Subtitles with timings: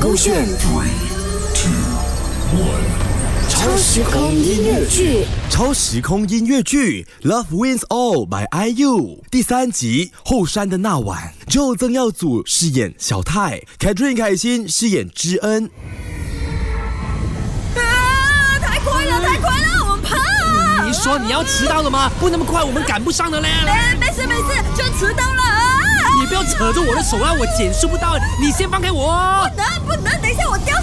[0.00, 0.88] 勾选 Three,
[1.54, 1.70] two,
[2.58, 2.84] one.
[3.48, 5.24] 超时空音乐剧。
[5.48, 15.70] 超时空音乐剧《Love Wins All》by IU 第三集后山的那晚，Joe 曾耀祖饰演小泰，Catherine 凯欣饰演知恩。
[17.76, 18.58] 啊！
[18.60, 20.84] 太快了，太快了，我们怕。
[20.84, 22.10] 你说你要迟到了吗？
[22.18, 23.48] 不那么快，我们赶不上的嘞。
[23.48, 25.43] 哎，没事没事，就迟到了
[26.56, 29.48] 扯着我的手啊，我减速不到，你先放开我。
[29.50, 30.73] 不能不能，等一下我掉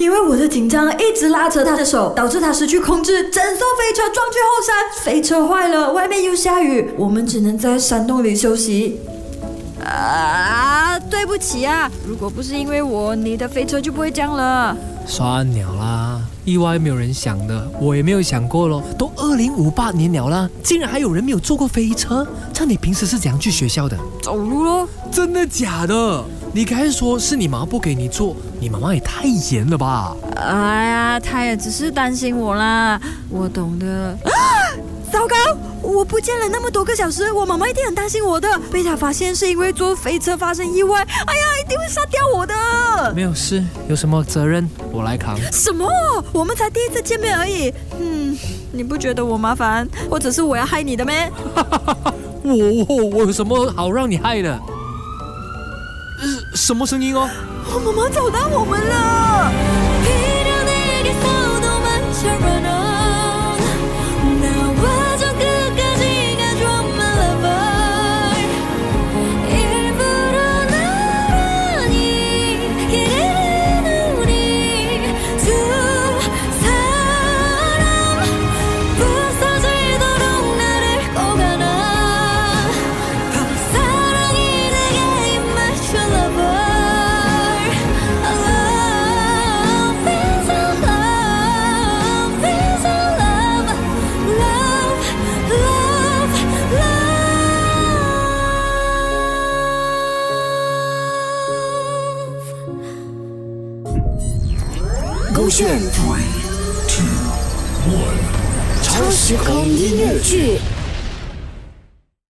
[0.00, 5.04] 因为我的紧张一直拉扯他的手，导致他失去控制，整艘飞车撞去后山。
[5.04, 8.98] 飞车坏了，外面又下雨，我们只能在山洞里休息。
[9.84, 14.74] 啊，对不起啊，如果不是因为我，你的飞车就不会这样了。
[15.06, 18.82] 算了啦，意外没有人想的，我也没有想过咯。
[18.96, 22.26] 都二零五八年了啦，竟然还有人没有坐过飞车。
[22.54, 23.98] 这样你平时是怎样去学校的？
[24.22, 24.88] 走路咯。
[25.12, 26.24] 真的假的？
[26.52, 30.16] 你刚才说是你妈不给你做，你妈妈也太严了吧？
[30.34, 33.86] 哎呀，她也只是担心我啦，我懂的。
[34.24, 34.32] 啊，
[35.12, 35.36] 糟糕，
[35.80, 38.48] 我不见了那么多个小时，我妈妈一定很担心我的。
[38.72, 43.14] 被她发现是因为坐飞车发生意外，哎呀，一定会杀掉我的。
[43.14, 45.38] 没有事，有什么责任我来扛。
[45.52, 45.88] 什么？
[46.32, 47.72] 我们才第一次见面而已。
[48.00, 48.36] 嗯，
[48.72, 51.30] 你不觉得我麻烦，或者是我要害你的咩？
[52.42, 52.56] 我
[52.88, 54.60] 我我有什么好让你害的？
[56.54, 57.28] 什么声音哦？
[57.72, 58.89] 我妈妈找到我们了。
[105.40, 106.20] 勾选 Three,
[106.86, 107.02] two,
[107.88, 108.82] one.
[108.82, 110.58] 超时空音乐剧。